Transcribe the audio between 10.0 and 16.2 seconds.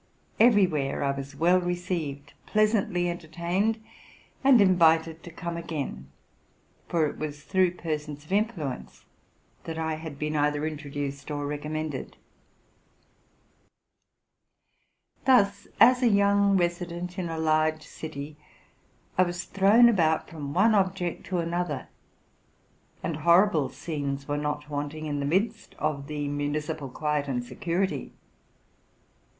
been either introduced or recommended, 124 TRUTH AND FICTION Thus, as a